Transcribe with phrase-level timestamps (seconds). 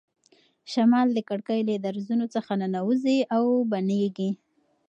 [0.71, 4.29] شمال د کړکۍ له درزونو څخه ننوځي او بڼیږي.